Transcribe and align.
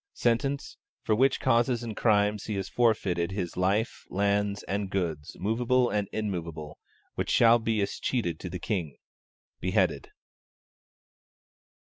Sentence. 0.13 0.77
For 1.03 1.13
which 1.13 1.39
causes 1.39 1.83
and 1.83 1.95
crimes 1.95 2.45
he 2.45 2.55
has 2.55 2.67
forfeited 2.67 3.31
his 3.31 3.55
life, 3.55 4.05
lands, 4.09 4.63
and 4.63 4.89
goods, 4.89 5.37
movable 5.39 5.91
and 5.91 6.07
immovable; 6.11 6.79
which 7.13 7.29
shall 7.29 7.59
be 7.59 7.81
escheated 7.83 8.39
to 8.39 8.49
the 8.49 8.57
King. 8.57 8.97
Beheaded. 9.59 10.09